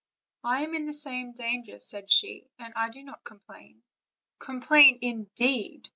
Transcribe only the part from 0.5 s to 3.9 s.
am in the same danger," said she, "and do not complain."